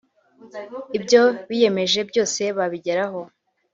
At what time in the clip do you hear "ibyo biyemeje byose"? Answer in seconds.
0.97-2.41